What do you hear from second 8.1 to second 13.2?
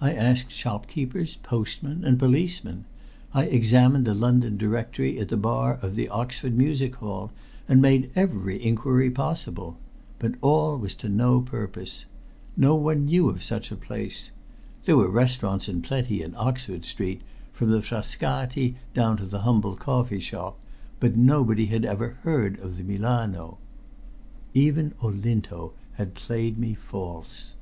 every inquiry possible. But all was to no purpose. No one